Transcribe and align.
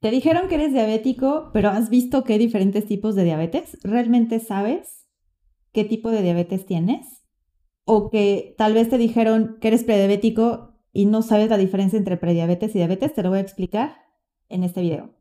Te 0.00 0.10
dijeron 0.10 0.48
que 0.48 0.54
eres 0.54 0.72
diabético, 0.72 1.50
pero 1.52 1.70
has 1.70 1.90
visto 1.90 2.22
que 2.22 2.34
hay 2.34 2.38
diferentes 2.38 2.86
tipos 2.86 3.16
de 3.16 3.24
diabetes. 3.24 3.78
¿Realmente 3.82 4.38
sabes 4.38 5.08
qué 5.72 5.84
tipo 5.84 6.10
de 6.10 6.22
diabetes 6.22 6.66
tienes? 6.66 7.24
O 7.84 8.08
que 8.10 8.54
tal 8.56 8.74
vez 8.74 8.88
te 8.88 8.98
dijeron 8.98 9.58
que 9.60 9.68
eres 9.68 9.82
prediabético 9.82 10.78
y 10.92 11.06
no 11.06 11.22
sabes 11.22 11.50
la 11.50 11.56
diferencia 11.56 11.98
entre 11.98 12.16
prediabetes 12.16 12.70
y 12.74 12.78
diabetes. 12.78 13.12
Te 13.12 13.22
lo 13.22 13.30
voy 13.30 13.38
a 13.38 13.42
explicar 13.42 13.96
en 14.48 14.62
este 14.62 14.82
video. 14.82 15.14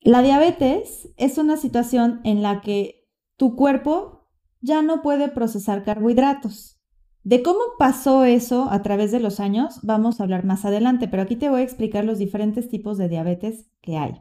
La 0.00 0.22
diabetes 0.22 1.10
es 1.16 1.38
una 1.38 1.56
situación 1.56 2.20
en 2.24 2.42
la 2.42 2.62
que 2.62 3.08
tu 3.36 3.54
cuerpo 3.54 4.28
ya 4.60 4.82
no 4.82 5.02
puede 5.02 5.28
procesar 5.28 5.84
carbohidratos. 5.84 6.81
De 7.24 7.42
cómo 7.42 7.60
pasó 7.78 8.24
eso 8.24 8.68
a 8.70 8.82
través 8.82 9.12
de 9.12 9.20
los 9.20 9.38
años 9.38 9.78
vamos 9.82 10.20
a 10.20 10.24
hablar 10.24 10.44
más 10.44 10.64
adelante, 10.64 11.06
pero 11.06 11.22
aquí 11.22 11.36
te 11.36 11.48
voy 11.48 11.60
a 11.60 11.64
explicar 11.64 12.04
los 12.04 12.18
diferentes 12.18 12.68
tipos 12.68 12.98
de 12.98 13.08
diabetes 13.08 13.70
que 13.80 13.96
hay. 13.96 14.20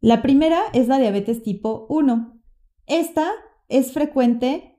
La 0.00 0.20
primera 0.20 0.60
es 0.72 0.88
la 0.88 0.98
diabetes 0.98 1.42
tipo 1.42 1.86
1. 1.88 2.40
Esta 2.86 3.30
es 3.68 3.92
frecuente 3.92 4.78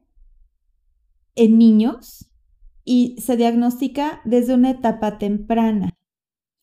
en 1.36 1.58
niños 1.58 2.30
y 2.84 3.16
se 3.20 3.38
diagnostica 3.38 4.22
desde 4.26 4.54
una 4.54 4.72
etapa 4.72 5.18
temprana. 5.18 5.94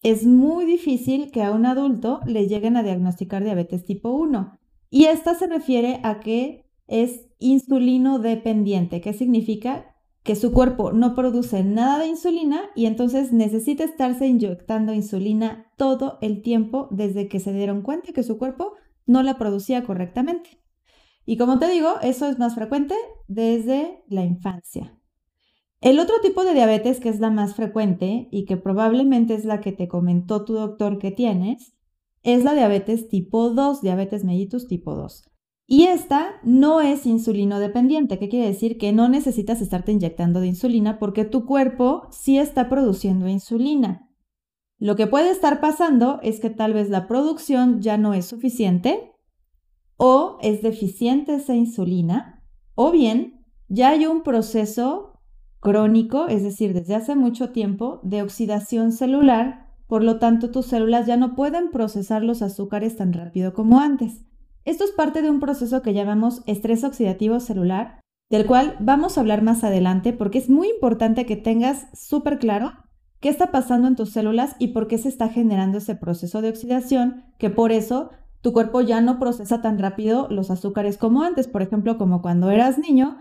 Es 0.02 0.26
muy 0.26 0.66
difícil 0.66 1.30
que 1.30 1.42
a 1.42 1.52
un 1.52 1.64
adulto 1.64 2.20
le 2.26 2.48
lleguen 2.48 2.76
a 2.76 2.82
diagnosticar 2.82 3.42
diabetes 3.42 3.84
tipo 3.86 4.10
1 4.10 4.58
y 4.90 5.04
esta 5.06 5.34
se 5.34 5.46
refiere 5.46 6.00
a 6.02 6.20
que 6.20 6.66
es 6.86 7.26
insulino 7.38 8.18
dependiente. 8.18 9.00
¿Qué 9.00 9.12
significa? 9.14 9.95
Que 10.26 10.34
su 10.34 10.52
cuerpo 10.52 10.92
no 10.92 11.14
produce 11.14 11.62
nada 11.62 12.00
de 12.00 12.08
insulina 12.08 12.62
y 12.74 12.86
entonces 12.86 13.32
necesita 13.32 13.84
estarse 13.84 14.26
inyectando 14.26 14.92
insulina 14.92 15.72
todo 15.78 16.18
el 16.20 16.42
tiempo 16.42 16.88
desde 16.90 17.28
que 17.28 17.38
se 17.38 17.52
dieron 17.52 17.82
cuenta 17.82 18.12
que 18.12 18.24
su 18.24 18.36
cuerpo 18.36 18.72
no 19.06 19.22
la 19.22 19.38
producía 19.38 19.84
correctamente. 19.84 20.60
Y 21.24 21.36
como 21.36 21.60
te 21.60 21.70
digo, 21.70 22.00
eso 22.02 22.28
es 22.28 22.40
más 22.40 22.56
frecuente 22.56 22.96
desde 23.28 24.02
la 24.08 24.24
infancia. 24.24 24.98
El 25.80 26.00
otro 26.00 26.16
tipo 26.20 26.44
de 26.44 26.54
diabetes 26.54 26.98
que 26.98 27.08
es 27.08 27.20
la 27.20 27.30
más 27.30 27.54
frecuente 27.54 28.28
y 28.32 28.46
que 28.46 28.56
probablemente 28.56 29.34
es 29.34 29.44
la 29.44 29.60
que 29.60 29.70
te 29.70 29.86
comentó 29.86 30.44
tu 30.44 30.54
doctor 30.54 30.98
que 30.98 31.12
tienes, 31.12 31.76
es 32.24 32.42
la 32.42 32.54
diabetes 32.54 33.08
tipo 33.08 33.50
2, 33.50 33.80
diabetes 33.80 34.24
mellitus 34.24 34.66
tipo 34.66 34.96
2. 34.96 35.30
Y 35.66 35.84
esta 35.84 36.36
no 36.44 36.80
es 36.80 37.06
insulino 37.06 37.58
dependiente, 37.58 38.18
¿qué 38.18 38.28
quiere 38.28 38.46
decir? 38.46 38.78
Que 38.78 38.92
no 38.92 39.08
necesitas 39.08 39.60
estarte 39.60 39.90
inyectando 39.90 40.40
de 40.40 40.46
insulina 40.46 41.00
porque 41.00 41.24
tu 41.24 41.44
cuerpo 41.44 42.06
sí 42.12 42.38
está 42.38 42.68
produciendo 42.68 43.26
insulina. 43.26 44.08
Lo 44.78 44.94
que 44.94 45.08
puede 45.08 45.30
estar 45.30 45.60
pasando 45.60 46.20
es 46.22 46.38
que 46.38 46.50
tal 46.50 46.72
vez 46.72 46.88
la 46.88 47.08
producción 47.08 47.80
ya 47.80 47.96
no 47.96 48.14
es 48.14 48.26
suficiente 48.26 49.12
o 49.96 50.38
es 50.40 50.62
deficiente 50.62 51.34
esa 51.34 51.54
insulina 51.54 52.44
o 52.74 52.92
bien 52.92 53.44
ya 53.68 53.88
hay 53.88 54.06
un 54.06 54.22
proceso 54.22 55.20
crónico, 55.58 56.28
es 56.28 56.44
decir, 56.44 56.74
desde 56.74 56.94
hace 56.94 57.16
mucho 57.16 57.50
tiempo, 57.50 58.00
de 58.04 58.22
oxidación 58.22 58.92
celular, 58.92 59.66
por 59.88 60.04
lo 60.04 60.20
tanto 60.20 60.52
tus 60.52 60.66
células 60.66 61.06
ya 61.06 61.16
no 61.16 61.34
pueden 61.34 61.72
procesar 61.72 62.22
los 62.22 62.42
azúcares 62.42 62.96
tan 62.96 63.12
rápido 63.12 63.52
como 63.52 63.80
antes. 63.80 64.24
Esto 64.66 64.82
es 64.82 64.90
parte 64.90 65.22
de 65.22 65.30
un 65.30 65.38
proceso 65.38 65.80
que 65.80 65.94
llamamos 65.94 66.42
estrés 66.46 66.82
oxidativo 66.82 67.38
celular, 67.38 68.00
del 68.28 68.46
cual 68.46 68.76
vamos 68.80 69.16
a 69.16 69.20
hablar 69.20 69.40
más 69.40 69.62
adelante 69.62 70.12
porque 70.12 70.38
es 70.38 70.50
muy 70.50 70.68
importante 70.68 71.24
que 71.24 71.36
tengas 71.36 71.86
súper 71.94 72.40
claro 72.40 72.72
qué 73.20 73.28
está 73.28 73.52
pasando 73.52 73.86
en 73.86 73.94
tus 73.94 74.10
células 74.10 74.56
y 74.58 74.68
por 74.68 74.88
qué 74.88 74.98
se 74.98 75.08
está 75.08 75.28
generando 75.28 75.78
ese 75.78 75.94
proceso 75.94 76.42
de 76.42 76.48
oxidación, 76.48 77.22
que 77.38 77.48
por 77.48 77.70
eso 77.70 78.10
tu 78.40 78.52
cuerpo 78.52 78.80
ya 78.80 79.00
no 79.00 79.20
procesa 79.20 79.62
tan 79.62 79.78
rápido 79.78 80.26
los 80.30 80.50
azúcares 80.50 80.98
como 80.98 81.22
antes, 81.22 81.46
por 81.46 81.62
ejemplo, 81.62 81.96
como 81.96 82.20
cuando 82.20 82.50
eras 82.50 82.76
niño, 82.76 83.18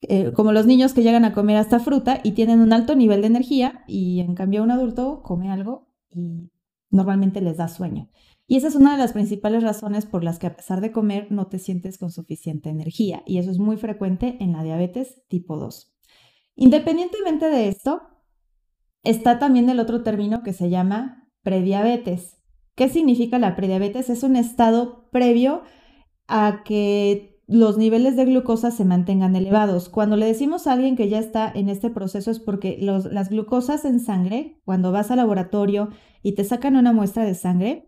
eh, 0.00 0.32
como 0.32 0.50
los 0.50 0.66
niños 0.66 0.94
que 0.94 1.04
llegan 1.04 1.24
a 1.24 1.32
comer 1.32 1.58
hasta 1.58 1.78
fruta 1.78 2.18
y 2.24 2.32
tienen 2.32 2.58
un 2.60 2.72
alto 2.72 2.96
nivel 2.96 3.20
de 3.20 3.28
energía 3.28 3.84
y 3.86 4.18
en 4.18 4.34
cambio 4.34 4.64
un 4.64 4.72
adulto 4.72 5.22
come 5.22 5.52
algo 5.52 5.86
y 6.10 6.50
normalmente 6.90 7.40
les 7.40 7.56
da 7.56 7.68
sueño. 7.68 8.08
Y 8.50 8.56
esa 8.56 8.68
es 8.68 8.74
una 8.74 8.92
de 8.92 8.98
las 8.98 9.12
principales 9.12 9.62
razones 9.62 10.06
por 10.06 10.24
las 10.24 10.38
que 10.38 10.46
a 10.46 10.56
pesar 10.56 10.80
de 10.80 10.90
comer 10.90 11.30
no 11.30 11.48
te 11.48 11.58
sientes 11.58 11.98
con 11.98 12.10
suficiente 12.10 12.70
energía. 12.70 13.22
Y 13.26 13.36
eso 13.38 13.50
es 13.50 13.58
muy 13.58 13.76
frecuente 13.76 14.38
en 14.40 14.52
la 14.52 14.62
diabetes 14.62 15.22
tipo 15.28 15.58
2. 15.58 15.94
Independientemente 16.56 17.44
de 17.46 17.68
esto, 17.68 18.00
está 19.04 19.38
también 19.38 19.68
el 19.68 19.78
otro 19.78 20.02
término 20.02 20.42
que 20.42 20.54
se 20.54 20.70
llama 20.70 21.28
prediabetes. 21.42 22.38
¿Qué 22.74 22.88
significa 22.88 23.38
la 23.38 23.54
prediabetes? 23.54 24.08
Es 24.08 24.22
un 24.22 24.34
estado 24.34 25.10
previo 25.10 25.60
a 26.26 26.62
que 26.64 27.42
los 27.46 27.76
niveles 27.76 28.16
de 28.16 28.24
glucosa 28.24 28.70
se 28.70 28.86
mantengan 28.86 29.36
elevados. 29.36 29.90
Cuando 29.90 30.16
le 30.16 30.24
decimos 30.24 30.66
a 30.66 30.72
alguien 30.72 30.96
que 30.96 31.10
ya 31.10 31.18
está 31.18 31.52
en 31.54 31.68
este 31.68 31.90
proceso 31.90 32.30
es 32.30 32.40
porque 32.40 32.78
las 32.80 33.28
glucosas 33.28 33.84
en 33.84 34.00
sangre, 34.00 34.60
cuando 34.64 34.90
vas 34.90 35.10
al 35.10 35.18
laboratorio 35.18 35.90
y 36.22 36.32
te 36.32 36.44
sacan 36.44 36.76
una 36.76 36.92
muestra 36.92 37.24
de 37.24 37.34
sangre, 37.34 37.87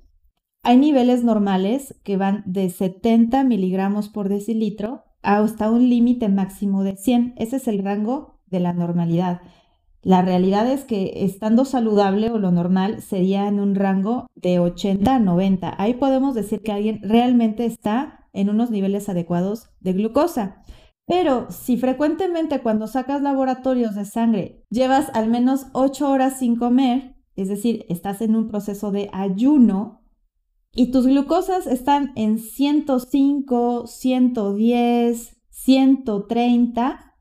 hay 0.63 0.77
niveles 0.77 1.25
normales 1.25 1.95
que 2.05 2.17
van 2.17 2.43
de 2.47 2.69
70 2.69 3.45
miligramos 3.45 4.09
por 4.09 4.29
decilitro 4.29 5.05
hasta 5.23 5.71
un 5.71 5.89
límite 5.89 6.29
máximo 6.29 6.83
de 6.83 6.97
100. 6.97 7.35
Ese 7.37 7.57
es 7.57 7.69
el 7.69 7.83
rango 7.83 8.41
de 8.47 8.61
la 8.61 8.73
normalidad. 8.73 9.41
La 10.03 10.23
realidad 10.23 10.71
es 10.71 10.85
que 10.85 11.25
estando 11.25 11.65
saludable 11.65 12.31
o 12.31 12.39
lo 12.39 12.51
normal 12.51 13.03
sería 13.03 13.47
en 13.49 13.61
un 13.61 13.75
rango 13.75 14.27
de 14.35 14.59
80 14.59 15.15
a 15.15 15.19
90. 15.19 15.75
Ahí 15.77 15.95
podemos 15.95 16.35
decir 16.35 16.63
que 16.63 16.73
alguien 16.73 17.01
realmente 17.03 17.67
está 17.67 18.27
en 18.33 18.49
unos 18.49 18.71
niveles 18.71 19.09
adecuados 19.09 19.71
de 19.81 19.93
glucosa. 19.93 20.63
Pero 21.07 21.51
si 21.51 21.77
frecuentemente 21.77 22.61
cuando 22.61 22.87
sacas 22.87 23.21
laboratorios 23.21 23.95
de 23.95 24.05
sangre 24.05 24.65
llevas 24.71 25.11
al 25.13 25.29
menos 25.29 25.67
8 25.73 26.09
horas 26.09 26.39
sin 26.39 26.57
comer, 26.57 27.17
es 27.37 27.49
decir, 27.49 27.85
estás 27.89 28.23
en 28.23 28.37
un 28.37 28.49
proceso 28.49 28.93
de 28.93 29.11
ayuno, 29.13 30.00
y 30.73 30.91
tus 30.91 31.07
glucosas 31.07 31.67
están 31.67 32.13
en 32.17 32.39
105, 32.39 33.87
110, 33.87 35.37
130, 35.51 37.17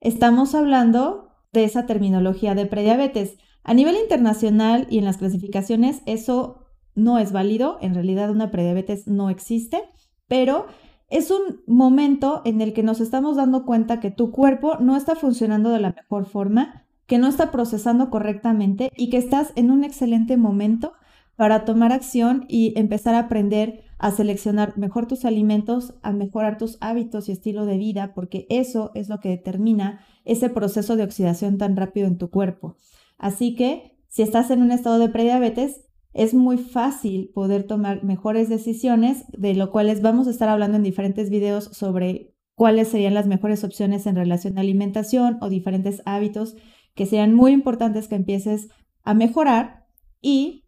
estamos 0.00 0.54
hablando 0.54 1.30
de 1.52 1.64
esa 1.64 1.86
terminología 1.86 2.54
de 2.54 2.66
prediabetes. 2.66 3.38
A 3.62 3.74
nivel 3.74 3.96
internacional 3.96 4.86
y 4.90 4.98
en 4.98 5.04
las 5.04 5.16
clasificaciones, 5.16 6.02
eso 6.06 6.66
no 6.94 7.18
es 7.18 7.32
válido. 7.32 7.78
En 7.80 7.94
realidad, 7.94 8.30
una 8.30 8.50
prediabetes 8.50 9.06
no 9.06 9.30
existe, 9.30 9.82
pero 10.28 10.66
es 11.08 11.30
un 11.30 11.62
momento 11.66 12.42
en 12.44 12.60
el 12.60 12.72
que 12.72 12.82
nos 12.82 13.00
estamos 13.00 13.36
dando 13.36 13.64
cuenta 13.64 14.00
que 14.00 14.10
tu 14.10 14.32
cuerpo 14.32 14.76
no 14.80 14.96
está 14.96 15.14
funcionando 15.14 15.70
de 15.70 15.80
la 15.80 15.92
mejor 15.92 16.26
forma, 16.26 16.84
que 17.06 17.18
no 17.18 17.28
está 17.28 17.52
procesando 17.52 18.10
correctamente 18.10 18.90
y 18.96 19.08
que 19.10 19.18
estás 19.18 19.52
en 19.54 19.70
un 19.70 19.84
excelente 19.84 20.36
momento 20.36 20.92
para 21.36 21.64
tomar 21.64 21.92
acción 21.92 22.44
y 22.48 22.72
empezar 22.78 23.14
a 23.14 23.20
aprender 23.20 23.84
a 23.98 24.10
seleccionar 24.10 24.76
mejor 24.76 25.06
tus 25.06 25.24
alimentos, 25.24 25.94
a 26.02 26.12
mejorar 26.12 26.58
tus 26.58 26.76
hábitos 26.80 27.28
y 27.28 27.32
estilo 27.32 27.64
de 27.64 27.78
vida, 27.78 28.12
porque 28.14 28.46
eso 28.50 28.90
es 28.94 29.08
lo 29.08 29.20
que 29.20 29.30
determina 29.30 30.00
ese 30.24 30.50
proceso 30.50 30.96
de 30.96 31.04
oxidación 31.04 31.56
tan 31.56 31.76
rápido 31.76 32.06
en 32.06 32.18
tu 32.18 32.30
cuerpo. 32.30 32.76
Así 33.18 33.54
que 33.54 33.96
si 34.08 34.22
estás 34.22 34.50
en 34.50 34.62
un 34.62 34.72
estado 34.72 34.98
de 34.98 35.08
prediabetes, 35.08 35.82
es 36.12 36.32
muy 36.32 36.56
fácil 36.56 37.30
poder 37.34 37.64
tomar 37.64 38.02
mejores 38.02 38.48
decisiones, 38.48 39.24
de 39.36 39.54
lo 39.54 39.70
cuales 39.70 40.00
vamos 40.00 40.26
a 40.26 40.30
estar 40.30 40.48
hablando 40.48 40.78
en 40.78 40.82
diferentes 40.82 41.28
videos 41.28 41.64
sobre 41.72 42.34
cuáles 42.54 42.88
serían 42.88 43.14
las 43.14 43.26
mejores 43.26 43.64
opciones 43.64 44.06
en 44.06 44.16
relación 44.16 44.56
a 44.56 44.62
alimentación 44.62 45.36
o 45.42 45.50
diferentes 45.50 46.00
hábitos 46.06 46.56
que 46.94 47.04
sean 47.04 47.34
muy 47.34 47.52
importantes 47.52 48.08
que 48.08 48.14
empieces 48.14 48.68
a 49.04 49.12
mejorar 49.12 49.86
y 50.22 50.65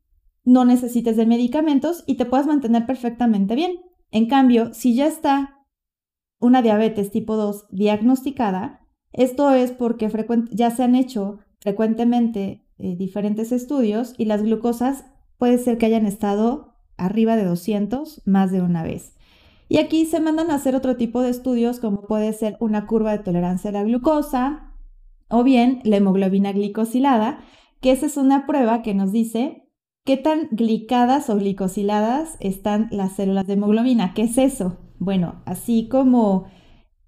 no 0.49 0.65
necesites 0.65 1.19
de 1.19 1.27
medicamentos 1.27 2.05
y 2.07 2.15
te 2.15 2.25
puedas 2.25 2.47
mantener 2.47 2.87
perfectamente 2.87 3.55
bien. 3.55 3.81
En 4.11 4.27
cambio, 4.29 4.73
si 4.73 4.95
ya 4.95 5.07
está 5.07 5.67
una 6.41 6.63
diabetes 6.63 7.11
tipo 7.11 7.37
2 7.37 7.67
diagnosticada, 7.71 8.81
esto 9.13 9.51
es 9.51 9.73
porque 9.73 10.11
ya 10.51 10.71
se 10.71 10.85
han 10.85 10.95
hecho 10.95 11.41
frecuentemente 11.61 12.65
eh, 12.79 12.97
diferentes 12.97 13.53
estudios 13.53 14.15
y 14.17 14.25
las 14.25 14.43
glucosas 14.43 15.05
puede 15.37 15.59
ser 15.59 15.77
que 15.77 15.85
hayan 15.85 16.07
estado 16.07 16.77
arriba 16.97 17.37
de 17.37 17.45
200 17.45 18.23
más 18.25 18.51
de 18.51 18.63
una 18.63 18.83
vez. 18.83 19.13
Y 19.69 19.77
aquí 19.77 20.07
se 20.07 20.19
mandan 20.19 20.51
a 20.51 20.55
hacer 20.55 20.75
otro 20.75 20.97
tipo 20.97 21.21
de 21.21 21.29
estudios 21.29 21.79
como 21.79 22.07
puede 22.07 22.33
ser 22.33 22.57
una 22.59 22.87
curva 22.87 23.13
de 23.13 23.23
tolerancia 23.23 23.69
a 23.69 23.75
la 23.75 23.83
glucosa 23.83 24.73
o 25.29 25.45
bien 25.45 25.83
la 25.85 25.99
hemoglobina 25.99 26.53
glicosilada, 26.53 27.41
que 27.83 27.91
esa 27.91 28.07
es 28.07 28.17
una 28.17 28.47
prueba 28.47 28.81
que 28.81 28.95
nos 28.95 29.13
dice 29.13 29.68
¿Qué 30.09 30.17
tan 30.17 30.49
glicadas 30.53 31.29
o 31.29 31.37
glicosiladas 31.37 32.39
están 32.41 32.89
las 32.91 33.13
células 33.13 33.47
de 33.47 33.53
hemoglobina? 33.53 34.15
¿Qué 34.15 34.23
es 34.23 34.39
eso? 34.39 34.79
Bueno, 34.99 35.43
así 35.45 35.87
como 35.87 36.47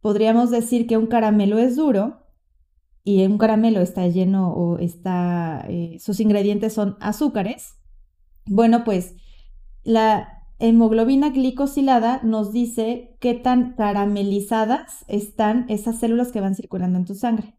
podríamos 0.02 0.50
decir 0.50 0.86
que 0.86 0.98
un 0.98 1.06
caramelo 1.06 1.58
es 1.58 1.76
duro 1.76 2.26
y 3.02 3.24
un 3.24 3.38
caramelo 3.38 3.80
está 3.80 4.06
lleno 4.06 4.52
o 4.52 4.76
está, 4.76 5.64
eh, 5.66 5.96
sus 5.98 6.20
ingredientes 6.20 6.74
son 6.74 6.98
azúcares, 7.00 7.78
bueno, 8.44 8.84
pues 8.84 9.14
la 9.82 10.44
hemoglobina 10.58 11.30
glicosilada 11.30 12.20
nos 12.22 12.52
dice 12.52 13.16
qué 13.18 13.32
tan 13.32 13.76
caramelizadas 13.76 15.06
están 15.08 15.64
esas 15.70 15.98
células 15.98 16.32
que 16.32 16.42
van 16.42 16.54
circulando 16.54 16.98
en 16.98 17.06
tu 17.06 17.14
sangre. 17.14 17.56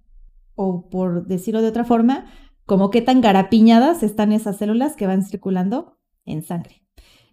O 0.53 0.87
por 0.91 1.25
decirlo 1.25 1.63
de 1.63 1.69
otra 1.69 1.83
forma, 1.83 2.27
como 2.71 2.89
qué 2.89 3.01
tan 3.01 3.19
garapiñadas 3.19 4.01
están 4.01 4.31
esas 4.31 4.55
células 4.55 4.95
que 4.95 5.05
van 5.05 5.25
circulando 5.25 5.97
en 6.23 6.41
sangre. 6.41 6.85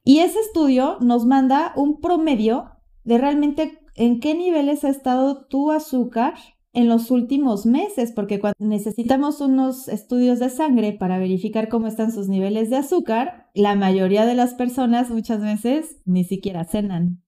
Y 0.02 0.18
ese 0.18 0.40
estudio 0.40 0.96
nos 1.00 1.26
manda 1.26 1.72
un 1.76 2.00
promedio 2.00 2.72
de 3.04 3.18
realmente 3.18 3.78
en 3.94 4.18
qué 4.18 4.34
niveles 4.34 4.82
ha 4.82 4.88
estado 4.88 5.46
tu 5.46 5.70
azúcar 5.70 6.34
en 6.72 6.88
los 6.88 7.12
últimos 7.12 7.66
meses, 7.66 8.10
porque 8.10 8.40
cuando 8.40 8.56
necesitamos 8.58 9.40
unos 9.40 9.86
estudios 9.86 10.40
de 10.40 10.50
sangre 10.50 10.92
para 10.92 11.18
verificar 11.20 11.68
cómo 11.68 11.86
están 11.86 12.10
sus 12.10 12.26
niveles 12.26 12.68
de 12.68 12.78
azúcar, 12.78 13.48
la 13.54 13.76
mayoría 13.76 14.26
de 14.26 14.34
las 14.34 14.54
personas 14.54 15.08
muchas 15.08 15.40
veces 15.40 16.00
ni 16.04 16.24
siquiera 16.24 16.64
cenan. 16.64 17.22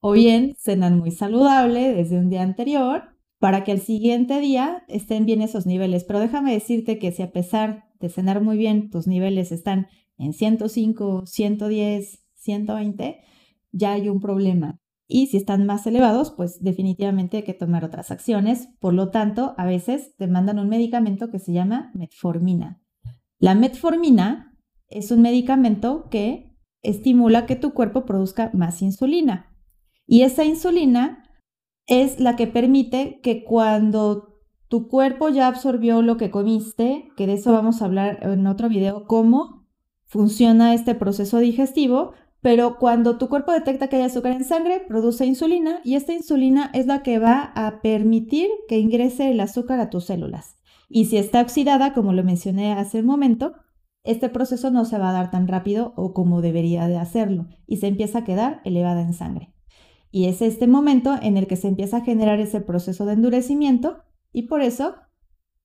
O 0.00 0.10
bien 0.10 0.56
cenan 0.58 0.98
muy 0.98 1.12
saludable 1.12 1.94
desde 1.94 2.18
un 2.18 2.28
día 2.28 2.42
anterior 2.42 3.11
para 3.42 3.64
que 3.64 3.72
el 3.72 3.80
siguiente 3.80 4.38
día 4.38 4.84
estén 4.86 5.26
bien 5.26 5.42
esos 5.42 5.66
niveles. 5.66 6.04
Pero 6.04 6.20
déjame 6.20 6.52
decirte 6.52 7.00
que 7.00 7.10
si 7.10 7.24
a 7.24 7.32
pesar 7.32 7.86
de 7.98 8.08
cenar 8.08 8.40
muy 8.40 8.56
bien, 8.56 8.88
tus 8.88 9.08
niveles 9.08 9.50
están 9.50 9.88
en 10.16 10.32
105, 10.32 11.26
110, 11.26 12.24
120, 12.34 13.20
ya 13.72 13.94
hay 13.94 14.08
un 14.08 14.20
problema. 14.20 14.78
Y 15.08 15.26
si 15.26 15.38
están 15.38 15.66
más 15.66 15.88
elevados, 15.88 16.30
pues 16.30 16.62
definitivamente 16.62 17.38
hay 17.38 17.42
que 17.42 17.52
tomar 17.52 17.84
otras 17.84 18.12
acciones. 18.12 18.68
Por 18.78 18.94
lo 18.94 19.10
tanto, 19.10 19.56
a 19.58 19.66
veces 19.66 20.14
te 20.18 20.28
mandan 20.28 20.60
un 20.60 20.68
medicamento 20.68 21.28
que 21.28 21.40
se 21.40 21.52
llama 21.52 21.90
metformina. 21.94 22.80
La 23.40 23.56
metformina 23.56 24.56
es 24.86 25.10
un 25.10 25.20
medicamento 25.20 26.08
que 26.10 26.54
estimula 26.82 27.46
que 27.46 27.56
tu 27.56 27.74
cuerpo 27.74 28.04
produzca 28.04 28.52
más 28.54 28.82
insulina. 28.82 29.52
Y 30.06 30.22
esa 30.22 30.44
insulina 30.44 31.24
es 31.86 32.20
la 32.20 32.36
que 32.36 32.46
permite 32.46 33.20
que 33.22 33.44
cuando 33.44 34.40
tu 34.68 34.88
cuerpo 34.88 35.28
ya 35.28 35.48
absorbió 35.48 36.00
lo 36.02 36.16
que 36.16 36.30
comiste, 36.30 37.10
que 37.16 37.26
de 37.26 37.34
eso 37.34 37.52
vamos 37.52 37.82
a 37.82 37.84
hablar 37.84 38.20
en 38.22 38.46
otro 38.46 38.68
video, 38.68 39.06
cómo 39.06 39.66
funciona 40.06 40.74
este 40.74 40.94
proceso 40.94 41.38
digestivo, 41.38 42.12
pero 42.40 42.78
cuando 42.78 43.18
tu 43.18 43.28
cuerpo 43.28 43.52
detecta 43.52 43.88
que 43.88 43.96
hay 43.96 44.02
azúcar 44.02 44.32
en 44.32 44.44
sangre, 44.44 44.82
produce 44.88 45.24
insulina 45.26 45.80
y 45.84 45.94
esta 45.94 46.12
insulina 46.12 46.70
es 46.74 46.86
la 46.86 47.02
que 47.02 47.18
va 47.18 47.52
a 47.54 47.80
permitir 47.82 48.48
que 48.68 48.78
ingrese 48.78 49.30
el 49.30 49.40
azúcar 49.40 49.78
a 49.78 49.90
tus 49.90 50.06
células. 50.06 50.56
Y 50.88 51.06
si 51.06 51.16
está 51.16 51.40
oxidada, 51.40 51.94
como 51.94 52.12
lo 52.12 52.24
mencioné 52.24 52.72
hace 52.72 53.00
un 53.00 53.06
momento, 53.06 53.54
este 54.04 54.28
proceso 54.28 54.70
no 54.70 54.84
se 54.84 54.98
va 54.98 55.10
a 55.10 55.12
dar 55.12 55.30
tan 55.30 55.46
rápido 55.46 55.94
o 55.96 56.12
como 56.12 56.42
debería 56.42 56.88
de 56.88 56.96
hacerlo 56.96 57.46
y 57.66 57.76
se 57.76 57.86
empieza 57.86 58.20
a 58.20 58.24
quedar 58.24 58.60
elevada 58.64 59.02
en 59.02 59.14
sangre. 59.14 59.51
Y 60.12 60.26
es 60.26 60.42
este 60.42 60.68
momento 60.68 61.18
en 61.20 61.38
el 61.38 61.46
que 61.48 61.56
se 61.56 61.66
empieza 61.66 61.96
a 61.96 62.04
generar 62.04 62.38
ese 62.38 62.60
proceso 62.60 63.06
de 63.06 63.14
endurecimiento 63.14 64.04
y 64.30 64.42
por 64.42 64.60
eso 64.60 64.94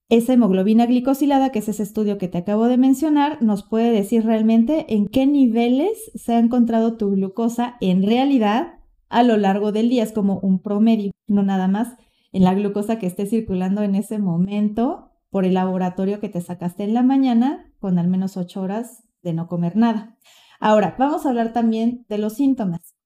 esa 0.10 0.32
hemoglobina 0.32 0.86
glicosilada, 0.86 1.52
que 1.52 1.60
es 1.60 1.68
ese 1.68 1.84
estudio 1.84 2.18
que 2.18 2.30
te 2.30 2.38
acabo 2.38 2.68
de 2.68 2.78
mencionar, 2.78 3.42
nos 3.42 3.64
puede 3.64 3.92
decir 3.92 4.26
realmente 4.26 4.86
en 4.96 5.08
qué 5.08 5.28
niveles 5.28 6.12
se 6.16 6.34
ha 6.34 6.40
encontrado 6.40 6.96
tu 6.96 7.12
glucosa 7.12 7.76
en 7.82 8.04
realidad 8.04 8.80
a 9.10 9.24
lo 9.24 9.36
largo 9.36 9.74
del 9.74 9.90
día. 9.90 10.04
Es 10.04 10.14
como 10.14 10.40
un 10.40 10.62
promedio, 10.62 11.12
no 11.28 11.44
nada 11.44 11.68
más 11.68 11.98
en 12.32 12.46
la 12.46 12.54
glucosa 12.54 13.00
que 13.00 13.08
esté 13.08 13.26
circulando 13.26 13.84
en 13.84 13.96
ese 13.96 14.18
momento 14.18 15.12
por 15.30 15.44
el 15.44 15.56
laboratorio 15.56 16.22
que 16.22 16.30
te 16.30 16.40
sacaste 16.40 16.86
en 16.86 16.94
la 16.94 17.04
mañana 17.04 17.74
con 17.80 18.00
al 18.00 18.08
menos 18.08 18.38
ocho 18.38 18.62
horas 18.62 19.04
de 19.24 19.34
no 19.34 19.50
comer 19.50 19.76
nada. 19.76 20.18
Ahora, 20.62 20.96
vamos 20.98 21.26
a 21.26 21.30
hablar 21.30 21.52
también 21.52 22.06
de 22.08 22.18
los 22.18 22.36
síntomas. 22.36 22.97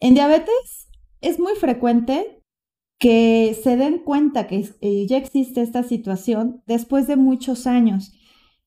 En 0.00 0.14
diabetes 0.14 0.88
es 1.20 1.38
muy 1.40 1.54
frecuente 1.54 2.44
que 2.98 3.56
se 3.62 3.76
den 3.76 3.98
cuenta 3.98 4.46
que 4.46 4.68
eh, 4.80 5.06
ya 5.06 5.16
existe 5.16 5.62
esta 5.62 5.82
situación 5.82 6.62
después 6.66 7.06
de 7.06 7.16
muchos 7.16 7.66
años. 7.66 8.12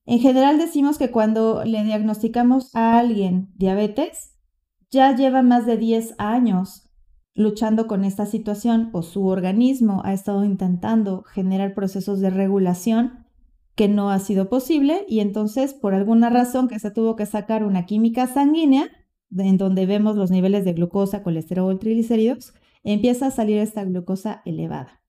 En 0.06 0.20
general 0.20 0.58
decimos 0.58 0.98
que 0.98 1.12
cuando 1.12 1.64
le 1.64 1.84
diagnosticamos 1.84 2.76
a 2.76 2.98
alguien 2.98 3.52
diabetes, 3.56 4.36
ya 4.90 5.16
lleva 5.16 5.42
más 5.42 5.66
de 5.66 5.78
10 5.78 6.16
años 6.18 6.90
luchando 7.34 7.88
con 7.88 8.04
esta 8.04 8.26
situación 8.26 8.90
o 8.92 9.04
su 9.04 9.26
organismo 9.28 10.02
ha 10.04 10.14
estado 10.14 10.44
intentando 10.44 11.24
generar 11.24 11.74
procesos 11.74 12.20
de 12.20 12.30
regulación 12.30 13.26
que 13.76 13.88
no 13.88 14.10
ha 14.10 14.20
sido 14.20 14.50
posible 14.50 15.06
y 15.08 15.22
entonces 15.22 15.74
por 15.74 15.94
alguna 15.94 16.30
razón 16.30 16.68
que 16.68 16.80
se 16.80 16.92
tuvo 16.92 17.16
que 17.16 17.26
sacar 17.26 17.64
una 17.64 17.86
química 17.86 18.28
sanguínea, 18.28 18.90
en 19.38 19.58
donde 19.58 19.86
vemos 19.86 20.16
los 20.16 20.32
niveles 20.32 20.66
de 20.66 20.74
glucosa, 20.74 21.24
colesterol, 21.24 21.80
triglicéridos, 21.80 22.54
empieza 22.84 23.28
a 23.28 23.32
salir 23.32 23.58
esta 23.58 23.84
glucosa 23.84 24.42
elevada. 24.46 25.02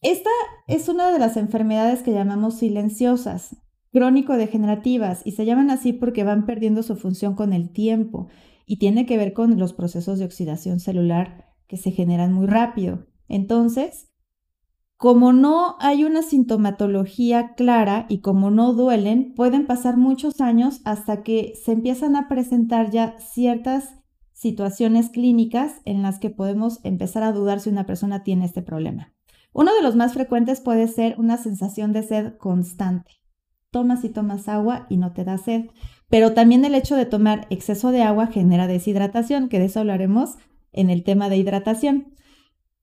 Esta 0.00 0.30
es 0.66 0.88
una 0.88 1.10
de 1.12 1.18
las 1.18 1.36
enfermedades 1.36 2.02
que 2.02 2.12
llamamos 2.12 2.58
silenciosas, 2.58 3.56
crónico-degenerativas, 3.92 5.22
y 5.24 5.32
se 5.32 5.44
llaman 5.44 5.70
así 5.70 5.92
porque 5.92 6.24
van 6.24 6.46
perdiendo 6.46 6.82
su 6.82 6.96
función 6.96 7.34
con 7.34 7.52
el 7.52 7.70
tiempo 7.70 8.28
y 8.66 8.78
tiene 8.78 9.06
que 9.06 9.16
ver 9.16 9.32
con 9.32 9.58
los 9.58 9.72
procesos 9.72 10.18
de 10.18 10.26
oxidación 10.26 10.78
celular 10.78 11.46
que 11.66 11.76
se 11.76 11.90
generan 11.90 12.32
muy 12.32 12.46
rápido. 12.46 13.06
Entonces, 13.28 14.07
como 14.98 15.32
no 15.32 15.76
hay 15.78 16.02
una 16.02 16.22
sintomatología 16.22 17.54
clara 17.54 18.06
y 18.08 18.18
como 18.18 18.50
no 18.50 18.72
duelen, 18.72 19.32
pueden 19.32 19.64
pasar 19.64 19.96
muchos 19.96 20.40
años 20.40 20.80
hasta 20.84 21.22
que 21.22 21.54
se 21.64 21.70
empiezan 21.70 22.16
a 22.16 22.28
presentar 22.28 22.90
ya 22.90 23.16
ciertas 23.20 23.94
situaciones 24.32 25.10
clínicas 25.10 25.80
en 25.84 26.02
las 26.02 26.18
que 26.18 26.30
podemos 26.30 26.80
empezar 26.82 27.22
a 27.22 27.30
dudar 27.30 27.60
si 27.60 27.70
una 27.70 27.86
persona 27.86 28.24
tiene 28.24 28.44
este 28.44 28.60
problema. 28.60 29.14
Uno 29.52 29.72
de 29.72 29.82
los 29.82 29.94
más 29.94 30.14
frecuentes 30.14 30.60
puede 30.60 30.88
ser 30.88 31.14
una 31.16 31.36
sensación 31.36 31.92
de 31.92 32.02
sed 32.02 32.36
constante. 32.36 33.12
Tomas 33.70 34.02
y 34.02 34.08
tomas 34.08 34.48
agua 34.48 34.86
y 34.90 34.96
no 34.96 35.12
te 35.12 35.22
da 35.22 35.38
sed, 35.38 35.66
pero 36.08 36.34
también 36.34 36.64
el 36.64 36.74
hecho 36.74 36.96
de 36.96 37.06
tomar 37.06 37.46
exceso 37.50 37.92
de 37.92 38.02
agua 38.02 38.26
genera 38.26 38.66
deshidratación, 38.66 39.48
que 39.48 39.60
de 39.60 39.66
eso 39.66 39.78
hablaremos 39.78 40.38
en 40.72 40.90
el 40.90 41.04
tema 41.04 41.28
de 41.28 41.36
hidratación. 41.36 42.14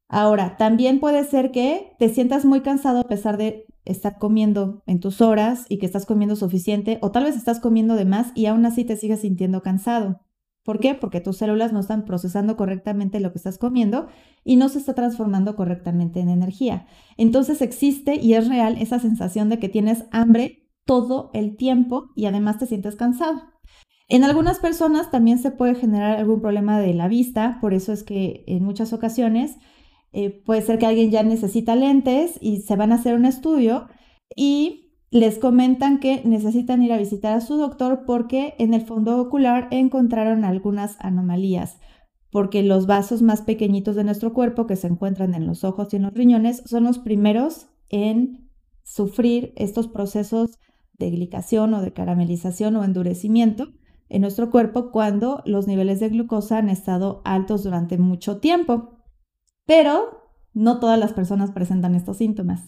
Ahora, 0.08 0.56
también 0.58 1.00
puede 1.00 1.24
ser 1.24 1.52
que 1.52 1.96
te 1.98 2.10
sientas 2.10 2.46
muy 2.46 2.62
cansado 2.62 3.00
a 3.00 3.08
pesar 3.08 3.38
de 3.38 3.66
estar 3.86 4.18
comiendo 4.18 4.84
en 4.86 5.00
tus 5.00 5.22
horas 5.22 5.66
y 5.70 5.78
que 5.78 5.86
estás 5.86 6.06
comiendo 6.06 6.36
suficiente 6.36 7.00
o 7.02 7.12
tal 7.12 7.24
vez 7.24 7.36
estás 7.36 7.60
comiendo 7.60 7.96
de 7.96 8.06
más 8.06 8.32
y 8.36 8.46
aún 8.48 8.66
así 8.66 8.84
te 8.84 8.98
sigues 8.98 9.22
sintiendo 9.22 9.62
cansado. 9.62 10.22
¿Por 10.64 10.80
qué? 10.80 10.96
Porque 10.96 11.22
tus 11.22 11.38
células 11.38 11.74
no 11.74 11.80
están 11.80 12.06
procesando 12.06 12.58
correctamente 12.58 13.20
lo 13.20 13.32
que 13.32 13.38
estás 13.38 13.60
comiendo 13.60 14.08
y 14.44 14.56
no 14.56 14.68
se 14.68 14.80
está 14.80 14.96
transformando 14.96 15.56
correctamente 15.56 16.20
en 16.20 16.30
energía. 16.30 16.88
Entonces 17.18 17.62
existe 17.62 18.16
y 18.16 18.34
es 18.34 18.48
real 18.50 18.78
esa 18.80 18.98
sensación 18.98 19.50
de 19.50 19.60
que 19.60 19.70
tienes 19.70 20.06
hambre 20.12 20.68
todo 20.84 21.30
el 21.34 21.56
tiempo 21.56 22.08
y 22.16 22.26
además 22.26 22.58
te 22.58 22.66
sientes 22.66 22.96
cansado. 22.96 23.44
En 24.08 24.24
algunas 24.24 24.60
personas 24.60 25.12
también 25.12 25.38
se 25.38 25.52
puede 25.52 25.76
generar 25.76 26.18
algún 26.18 26.42
problema 26.42 26.80
de 26.80 26.94
la 26.94 27.08
vista, 27.08 27.60
por 27.62 27.74
eso 27.74 27.92
es 27.94 28.04
que 28.04 28.44
en 28.48 28.64
muchas 28.64 28.94
ocasiones 28.94 29.58
eh, 30.18 30.30
puede 30.30 30.62
ser 30.62 30.80
que 30.80 30.86
alguien 30.86 31.12
ya 31.12 31.24
necesita 31.24 31.76
lentes 31.76 32.38
y 32.40 32.62
se 32.62 32.78
van 32.78 32.94
a 32.94 32.96
hacer 32.96 33.16
un 33.16 33.26
estudio 33.26 33.90
y 34.34 34.94
les 35.12 35.40
comentan 35.40 36.00
que 36.00 36.22
necesitan 36.24 36.82
ir 36.82 36.94
a 36.94 36.98
visitar 36.98 37.34
a 37.34 37.42
su 37.42 37.58
doctor 37.58 38.06
porque 38.08 38.56
en 38.58 38.74
el 38.74 38.86
fondo 38.86 39.20
ocular 39.20 39.68
encontraron 39.72 40.46
algunas 40.46 40.96
anomalías, 41.02 41.80
porque 42.32 42.64
los 42.64 42.88
vasos 42.88 43.22
más 43.22 43.42
pequeñitos 43.42 43.98
de 43.98 44.06
nuestro 44.06 44.32
cuerpo 44.32 44.68
que 44.68 44.78
se 44.78 44.88
encuentran 44.88 45.34
en 45.34 45.46
los 45.46 45.66
ojos 45.66 45.92
y 45.92 45.98
en 45.98 46.04
los 46.04 46.14
riñones 46.14 46.64
son 46.66 46.86
los 46.86 46.98
primeros 46.98 47.68
en 47.90 48.50
sufrir 48.84 49.52
estos 49.58 49.90
procesos 49.90 50.60
de 50.98 51.12
glicación 51.12 51.74
o 51.74 51.82
de 51.82 51.92
caramelización 51.92 52.78
o 52.78 52.86
endurecimiento 52.86 53.68
en 54.08 54.22
nuestro 54.22 54.50
cuerpo 54.50 54.92
cuando 54.92 55.44
los 55.46 55.68
niveles 55.68 56.00
de 56.00 56.08
glucosa 56.08 56.60
han 56.60 56.70
estado 56.70 57.22
altos 57.26 57.66
durante 57.66 57.98
mucho 57.98 58.38
tiempo. 58.38 58.95
Pero 59.66 60.32
no 60.54 60.80
todas 60.80 61.00
las 61.00 61.14
personas 61.14 61.52
presentan 61.52 61.96
estos 61.96 62.18
síntomas. 62.18 62.64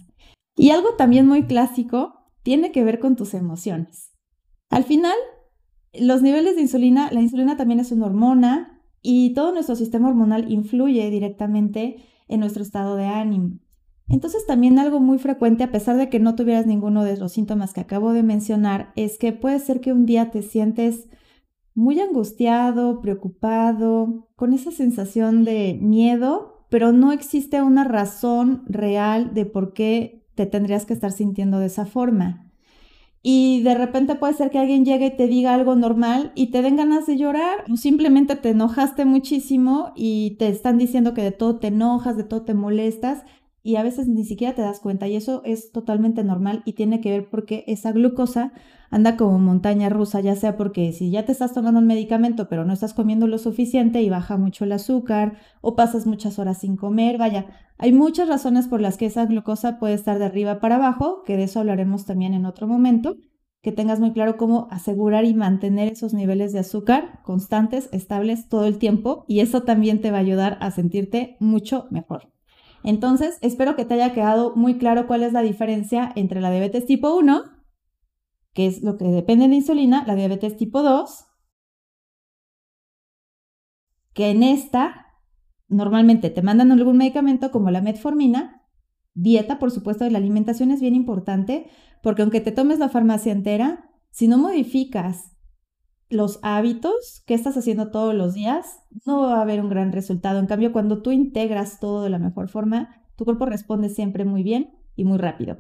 Y 0.56 0.72
algo 0.72 0.96
también 0.98 1.27
muy 1.27 1.44
clásico 1.46 2.32
tiene 2.44 2.72
que 2.72 2.84
ver 2.84 3.00
con 3.00 3.16
tus 3.16 3.34
emociones. 3.34 4.13
Al 4.70 4.84
final, 4.84 5.16
los 5.94 6.22
niveles 6.22 6.56
de 6.56 6.62
insulina, 6.62 7.10
la 7.12 7.22
insulina 7.22 7.58
también 7.58 7.80
es 7.80 7.92
una 7.92 8.08
hormona 8.08 8.82
y 9.01 9.34
todo 9.34 9.51
nuestro 9.51 9.75
sistema 9.75 10.10
hormonal 10.10 10.51
influye 10.51 11.10
directamente 11.10 12.04
en 12.27 12.39
nuestro 12.39 12.63
estado 12.63 12.96
de 12.96 13.06
ánimo. 13.06 13.60
Entonces 14.10 14.46
también 14.46 14.80
algo 14.80 15.00
muy 15.00 15.20
frecuente, 15.20 15.63
a 15.63 15.72
pesar 15.72 15.98
de 15.98 16.10
que 16.10 16.20
no 16.20 16.36
tuvieras 16.36 16.66
ninguno 16.66 17.04
de 17.04 17.18
los 17.18 17.34
síntomas 17.34 17.74
que 17.74 17.82
acabo 17.82 18.13
de 18.13 18.24
mencionar, 18.24 18.94
es 18.96 19.18
que 19.18 19.34
puede 19.34 19.60
ser 19.60 19.82
que 19.82 19.92
un 19.92 20.06
día 20.06 20.32
te 20.32 20.42
sientes 20.42 21.10
muy 21.75 22.00
angustiado, 22.00 23.01
preocupado, 23.01 24.30
con 24.36 24.54
esa 24.54 24.72
sensación 24.72 25.44
de 25.44 25.77
miedo 25.82 26.57
pero 26.69 26.91
no 26.91 27.12
existe 27.12 27.62
una 27.62 27.83
razón 27.83 28.63
real 28.67 29.33
de 29.33 29.45
por 29.45 29.74
qué 29.74 30.25
te 30.36 30.45
tendrías 30.45 30.86
que 30.86 30.93
estar 30.93 31.12
sintiendo 31.12 31.59
de 31.59 31.67
esa 31.67 31.86
forma. 31.86 32.43
y 33.24 33.62
de 33.63 33.75
repente 33.75 34.15
puede 34.15 34.36
ser 34.36 34.51
que 34.51 34.59
alguien 34.59 34.86
llegue 34.86 35.07
y 35.07 35.17
te 35.17 35.27
diga 35.27 35.53
algo 35.53 35.75
normal 35.75 36.31
y 36.36 36.51
te 36.51 36.62
den 36.62 36.77
ganas 36.77 37.07
de 37.07 37.17
llorar 37.17 37.65
o 37.69 37.75
simplemente 37.75 38.36
te 38.38 38.51
enojaste 38.51 39.03
muchísimo 39.05 39.91
y 39.95 40.38
te 40.39 40.47
están 40.47 40.77
diciendo 40.77 41.13
que 41.13 41.24
de 41.24 41.31
todo 41.31 41.57
te 41.59 41.67
enojas, 41.67 42.15
de 42.15 42.24
todo 42.24 42.43
te 42.43 42.53
molestas 42.53 43.24
y 43.67 43.75
a 43.75 43.83
veces 43.83 44.07
ni 44.07 44.24
siquiera 44.24 44.55
te 44.55 44.62
das 44.62 44.79
cuenta 44.79 45.09
y 45.09 45.17
eso 45.17 45.41
es 45.43 45.74
totalmente 45.74 46.24
normal 46.24 46.62
y 46.63 46.71
tiene 46.71 47.01
que 47.01 47.12
ver 47.12 47.29
porque 47.29 47.65
esa 47.67 47.91
glucosa 47.91 48.53
anda 48.89 49.17
como 49.17 49.39
montaña 49.39 49.89
rusa, 49.89 50.21
ya 50.21 50.38
sea 50.38 50.55
porque 50.55 50.93
si 50.93 51.12
ya 51.12 51.25
te 51.25 51.33
estás 51.33 51.53
tomando 51.53 51.81
un 51.81 51.86
medicamento 51.86 52.47
pero 52.47 52.63
no 52.63 52.71
estás 52.71 52.93
comiendo 52.93 53.27
lo 53.27 53.38
suficiente 53.38 54.01
y 54.01 54.09
baja 54.09 54.38
mucho 54.38 54.63
el 54.63 54.71
azúcar 54.71 55.33
o 55.59 55.75
pasas 55.75 56.07
muchas 56.07 56.39
horas 56.39 56.59
sin 56.59 56.77
comer, 56.77 57.17
vaya, 57.17 57.47
hay 57.77 57.91
muchas 57.91 58.29
razones 58.29 58.69
por 58.69 58.79
las 58.79 58.95
que 58.95 59.07
esa 59.07 59.25
glucosa 59.25 59.79
puede 59.79 59.95
estar 59.95 60.17
de 60.17 60.24
arriba 60.24 60.62
para 60.62 60.77
abajo, 60.77 61.24
que 61.25 61.36
de 61.36 61.43
eso 61.43 61.59
hablaremos 61.59 62.05
también 62.05 62.33
en 62.33 62.45
otro 62.45 62.67
momento, 62.67 63.17
que 63.62 63.74
tengas 63.74 64.00
muy 64.00 64.13
claro 64.13 64.38
cómo 64.38 64.69
asegurar 64.71 65.25
y 65.25 65.33
mantener 65.33 65.91
esos 65.91 66.13
niveles 66.13 66.53
de 66.53 66.59
azúcar 66.59 67.19
constantes, 67.24 67.89
estables 67.91 68.47
todo 68.47 68.65
el 68.65 68.77
tiempo 68.77 69.25
y 69.27 69.41
eso 69.41 69.63
también 69.63 70.00
te 70.00 70.12
va 70.12 70.19
a 70.19 70.21
ayudar 70.21 70.57
a 70.62 70.71
sentirte 70.71 71.36
mucho 71.41 71.88
mejor. 71.91 72.37
Entonces, 72.84 73.38
espero 73.41 73.75
que 73.75 73.86
te 73.86 73.96
haya 73.96 74.13
quedado 74.13 74.55
muy 74.55 74.77
claro 74.77 75.07
cuál 75.07 75.24
es 75.24 75.34
la 75.34 75.41
diferencia 75.41 76.12
entre 76.15 76.41
la 76.41 76.51
diabetes 76.51 76.86
tipo 76.86 77.15
1 77.15 77.57
que 78.57 78.65
es 78.65 78.81
lo 78.81 78.98
que 78.98 79.05
depende 79.05 79.48
de 79.48 79.53
insulina, 79.53 80.03
la 80.07 80.15
diabetes 80.15 80.57
tipo 80.57 80.81
2, 80.81 81.27
que 84.15 84.31
en 84.31 84.41
esta 84.41 85.05
normalmente 85.67 86.31
te 86.31 86.41
mandan 86.41 86.72
algún 86.72 86.98
medicamento 86.98 87.51
como 87.51 87.69
la 87.69 87.81
metformina, 87.81 88.63
dieta, 89.13 89.60
por 89.60 89.69
supuesto, 89.69 90.10
la 90.10 90.17
alimentación 90.17 90.72
es 90.72 90.81
bien 90.81 90.96
importante, 90.96 91.69
porque 92.01 92.24
aunque 92.24 92.41
te 92.41 92.51
tomes 92.51 92.79
la 92.79 92.89
farmacia 92.89 93.31
entera, 93.31 93.91
si 94.10 94.27
no 94.27 94.39
modificas 94.39 95.37
los 96.10 96.40
hábitos 96.42 97.24
que 97.26 97.34
estás 97.34 97.58
haciendo 97.58 97.92
todos 97.92 98.16
los 98.16 98.34
días, 98.34 98.80
no 99.06 99.22
va 99.22 99.40
a 99.40 99.42
haber 99.42 99.62
un 99.62 99.70
gran 99.70 99.92
resultado. 99.92 100.40
En 100.40 100.48
cambio, 100.48 100.72
cuando 100.72 101.02
tú 101.02 101.12
integras 101.12 101.80
todo 101.80 102.04
de 102.04 102.10
la 102.10 102.20
mejor 102.20 102.50
forma, 102.50 103.04
tu 103.16 103.26
cuerpo 103.26 103.46
responde 103.46 103.90
siempre 103.90 104.26
muy 104.26 104.44
bien 104.44 104.72
y 104.96 105.04
muy 105.04 105.18
rápido. 105.18 105.58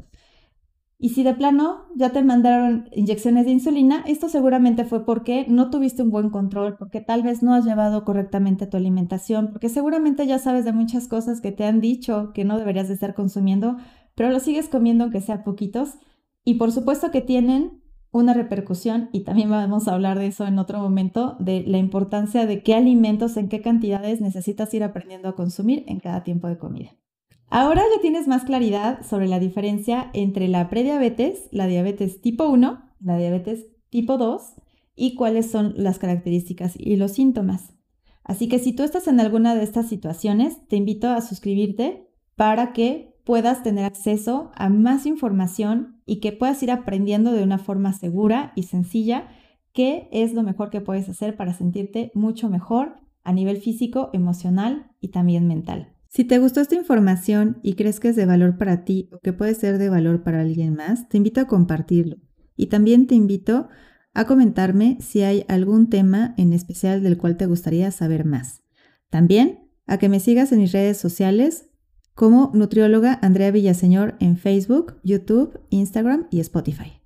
Y 0.99 1.09
si 1.09 1.23
de 1.23 1.35
plano 1.35 1.85
ya 1.95 2.09
te 2.09 2.23
mandaron 2.23 2.89
inyecciones 2.91 3.45
de 3.45 3.51
insulina, 3.51 4.03
esto 4.07 4.29
seguramente 4.29 4.83
fue 4.83 5.05
porque 5.05 5.45
no 5.47 5.69
tuviste 5.69 6.01
un 6.01 6.09
buen 6.09 6.31
control, 6.31 6.75
porque 6.77 7.01
tal 7.01 7.21
vez 7.21 7.43
no 7.43 7.53
has 7.53 7.65
llevado 7.65 8.03
correctamente 8.03 8.65
tu 8.65 8.77
alimentación, 8.77 9.51
porque 9.51 9.69
seguramente 9.69 10.25
ya 10.25 10.39
sabes 10.39 10.65
de 10.65 10.73
muchas 10.73 11.07
cosas 11.07 11.39
que 11.39 11.51
te 11.51 11.65
han 11.65 11.81
dicho 11.81 12.31
que 12.33 12.45
no 12.45 12.57
deberías 12.57 12.87
de 12.87 12.95
estar 12.95 13.13
consumiendo, 13.13 13.77
pero 14.15 14.31
lo 14.31 14.39
sigues 14.39 14.69
comiendo 14.69 15.03
aunque 15.03 15.21
sea 15.21 15.43
poquitos. 15.43 15.99
Y 16.43 16.55
por 16.55 16.71
supuesto 16.71 17.11
que 17.11 17.21
tienen 17.21 17.83
una 18.17 18.33
repercusión, 18.33 19.09
y 19.11 19.21
también 19.21 19.49
vamos 19.49 19.87
a 19.87 19.93
hablar 19.93 20.19
de 20.19 20.27
eso 20.27 20.45
en 20.45 20.59
otro 20.59 20.79
momento, 20.79 21.35
de 21.39 21.63
la 21.65 21.77
importancia 21.77 22.45
de 22.45 22.63
qué 22.63 22.75
alimentos, 22.75 23.37
en 23.37 23.49
qué 23.49 23.61
cantidades 23.61 24.21
necesitas 24.21 24.73
ir 24.73 24.83
aprendiendo 24.83 25.29
a 25.29 25.35
consumir 25.35 25.83
en 25.87 25.99
cada 25.99 26.23
tiempo 26.23 26.47
de 26.47 26.57
comida. 26.57 26.95
Ahora 27.49 27.81
ya 27.95 28.01
tienes 28.01 28.27
más 28.27 28.43
claridad 28.43 29.05
sobre 29.05 29.27
la 29.27 29.39
diferencia 29.39 30.11
entre 30.13 30.47
la 30.49 30.69
prediabetes, 30.69 31.47
la 31.51 31.67
diabetes 31.67 32.21
tipo 32.21 32.47
1, 32.47 32.83
la 32.99 33.17
diabetes 33.17 33.67
tipo 33.89 34.17
2 34.17 34.41
y 34.95 35.15
cuáles 35.15 35.49
son 35.49 35.73
las 35.77 35.97
características 35.97 36.73
y 36.77 36.97
los 36.97 37.11
síntomas. 37.13 37.73
Así 38.23 38.49
que 38.49 38.59
si 38.59 38.73
tú 38.73 38.83
estás 38.83 39.07
en 39.07 39.21
alguna 39.21 39.55
de 39.55 39.63
estas 39.63 39.87
situaciones, 39.87 40.67
te 40.67 40.75
invito 40.75 41.07
a 41.07 41.21
suscribirte 41.21 42.09
para 42.35 42.73
que 42.73 43.15
puedas 43.23 43.63
tener 43.63 43.85
acceso 43.85 44.51
a 44.55 44.67
más 44.67 45.05
información 45.05 45.96
y 46.07 46.19
que 46.19 46.31
puedas 46.31 46.63
ir 46.63 46.71
aprendiendo 46.71 47.33
de 47.33 47.43
una 47.43 47.59
forma 47.59 47.93
segura 47.93 48.53
y 48.55 48.63
sencilla 48.63 49.27
qué 49.73 50.09
es 50.11 50.33
lo 50.33 50.41
mejor 50.41 50.71
que 50.71 50.81
puedes 50.81 51.07
hacer 51.07 51.35
para 51.35 51.53
sentirte 51.53 52.11
mucho 52.15 52.49
mejor 52.49 52.95
a 53.23 53.33
nivel 53.33 53.57
físico, 53.57 54.09
emocional 54.13 54.89
y 55.01 55.09
también 55.09 55.47
mental. 55.47 55.93
Si 56.07 56.23
te 56.23 56.39
gustó 56.39 56.61
esta 56.61 56.75
información 56.75 57.59
y 57.61 57.73
crees 57.73 57.99
que 57.99 58.07
es 58.07 58.15
de 58.15 58.25
valor 58.25 58.57
para 58.57 58.85
ti 58.85 59.09
o 59.11 59.19
que 59.19 59.33
puede 59.33 59.53
ser 59.53 59.77
de 59.77 59.89
valor 59.89 60.23
para 60.23 60.41
alguien 60.41 60.73
más, 60.73 61.09
te 61.09 61.17
invito 61.17 61.41
a 61.41 61.45
compartirlo. 61.45 62.17
Y 62.55 62.67
también 62.67 63.05
te 63.05 63.13
invito 63.13 63.67
a 64.13 64.25
comentarme 64.25 64.97
si 65.01 65.21
hay 65.21 65.45
algún 65.47 65.89
tema 65.89 66.33
en 66.37 66.53
especial 66.53 67.03
del 67.03 67.17
cual 67.17 67.37
te 67.37 67.45
gustaría 67.45 67.91
saber 67.91 68.25
más. 68.25 68.63
También 69.09 69.69
a 69.85 69.99
que 69.99 70.09
me 70.09 70.19
sigas 70.19 70.51
en 70.51 70.59
mis 70.59 70.71
redes 70.71 70.97
sociales 70.97 71.66
como 72.17 72.49
nutrióloga 72.55 73.19
Andrea 73.21 73.51
Villaseñor 73.51 74.15
en 74.19 74.37
Facebook, 74.37 74.95
YouTube, 75.03 75.59
Instagram 75.69 76.25
y 76.31 76.39
Spotify. 76.39 76.96